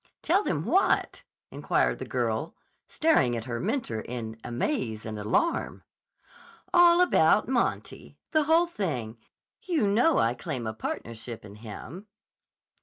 [0.23, 1.21] "Tell them what?"
[1.51, 2.55] inquired the girl,
[2.87, 5.83] staring at her mentor in amaze and alarm.
[6.73, 8.17] "All about Monty.
[8.31, 9.19] The whole thing.
[9.61, 12.07] You know, I claim a partnership in him."